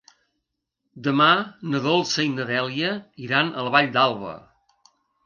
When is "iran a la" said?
3.27-3.75